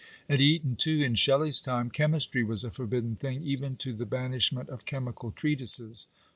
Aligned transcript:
At 0.27 0.41
Eton, 0.41 0.77
too, 0.77 1.01
in 1.03 1.13
Shelley's 1.13 1.61
time," 1.61 1.91
Chemistry 1.91 2.41
was 2.43 2.63
a 2.63 2.71
forbidden 2.71 3.15
thing/' 3.17 3.43
even 3.43 3.75
to 3.75 3.93
the 3.93 4.03
banish 4.07 4.51
ment 4.51 4.67
of 4.69 4.85
chemical 4.87 5.29
treatises. 5.31 6.07